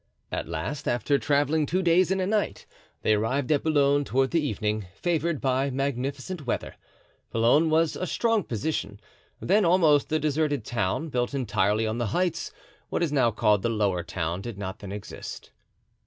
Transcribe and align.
At 0.31 0.47
last, 0.49 0.87
after 0.87 1.19
traveling 1.19 1.67
two 1.67 1.83
days 1.83 2.09
and 2.09 2.19
a 2.19 2.25
night, 2.25 2.65
they 3.03 3.13
arrived 3.13 3.51
at 3.51 3.61
Boulogne 3.61 4.03
toward 4.03 4.31
the 4.31 4.41
evening, 4.43 4.87
favored 4.95 5.39
by 5.39 5.69
magnificent 5.69 6.47
weather. 6.47 6.73
Boulogne 7.29 7.69
was 7.69 7.95
a 7.95 8.07
strong 8.07 8.43
position, 8.43 8.99
then 9.39 9.63
almost 9.63 10.11
a 10.11 10.17
deserted 10.17 10.65
town, 10.65 11.09
built 11.09 11.35
entirely 11.35 11.85
on 11.85 11.99
the 11.99 12.07
heights; 12.17 12.51
what 12.89 13.03
is 13.03 13.11
now 13.11 13.29
called 13.29 13.61
the 13.61 13.69
lower 13.69 14.01
town 14.01 14.41
did 14.41 14.57
not 14.57 14.79
then 14.79 14.91
exist. 14.91 15.51